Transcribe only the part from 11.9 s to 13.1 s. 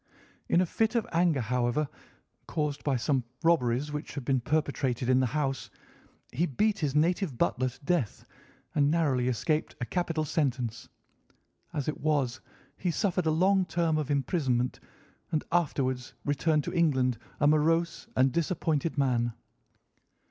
was, he